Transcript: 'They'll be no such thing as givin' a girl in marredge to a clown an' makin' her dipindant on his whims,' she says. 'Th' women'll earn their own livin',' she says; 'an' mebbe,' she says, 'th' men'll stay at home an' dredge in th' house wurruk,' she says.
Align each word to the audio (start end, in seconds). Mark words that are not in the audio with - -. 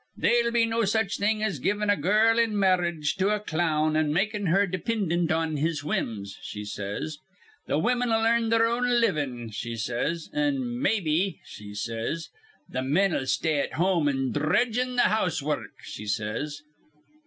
'They'll 0.17 0.49
be 0.49 0.65
no 0.65 0.83
such 0.83 1.19
thing 1.19 1.43
as 1.43 1.59
givin' 1.59 1.87
a 1.91 1.95
girl 1.95 2.39
in 2.39 2.57
marredge 2.57 3.13
to 3.17 3.29
a 3.29 3.39
clown 3.39 3.95
an' 3.95 4.11
makin' 4.11 4.47
her 4.47 4.65
dipindant 4.65 5.31
on 5.31 5.57
his 5.57 5.83
whims,' 5.83 6.39
she 6.41 6.65
says. 6.65 7.19
'Th' 7.67 7.79
women'll 7.79 8.25
earn 8.25 8.49
their 8.49 8.65
own 8.65 8.99
livin',' 8.99 9.51
she 9.51 9.75
says; 9.75 10.27
'an' 10.33 10.81
mebbe,' 10.81 11.35
she 11.45 11.75
says, 11.75 12.29
'th' 12.73 12.83
men'll 12.83 13.27
stay 13.27 13.59
at 13.59 13.73
home 13.73 14.09
an' 14.09 14.31
dredge 14.31 14.79
in 14.79 14.95
th' 14.97 15.01
house 15.01 15.39
wurruk,' 15.39 15.83
she 15.83 16.07
says. 16.07 16.63